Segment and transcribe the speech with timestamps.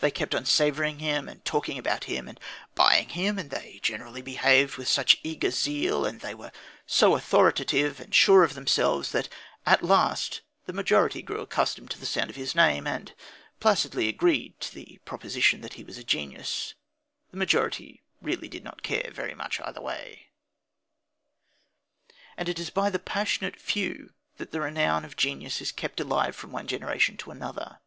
[0.00, 2.40] They kept on savouring him, and talking about him, and
[2.74, 6.50] buying him, and they generally behaved with such eager zeal, and they were
[6.88, 9.28] so authoritative and sure of themselves, that
[9.64, 13.14] at last the majority grew accustomed to the sound of his name and
[13.60, 16.74] placidly agreed to the proposition that he was a genius;
[17.30, 20.30] the majority really did not care very much either way.
[22.36, 26.34] And it is by the passionate few that the renown of genius is kept alive
[26.34, 27.78] from one generation to another.